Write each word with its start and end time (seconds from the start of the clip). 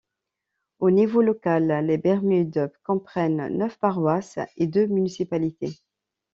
Au 0.79 0.89
niveau 0.89 1.21
local, 1.21 1.85
les 1.85 1.99
Bermudes 1.99 2.73
comprennent 2.83 3.55
neuf 3.55 3.77
paroisses 3.77 4.39
et 4.57 4.65
deux 4.65 4.87
municipalités. 4.87 5.75